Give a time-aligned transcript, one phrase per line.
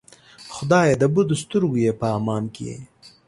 [0.55, 2.71] خدایه د بدو سترګو یې په امان کې.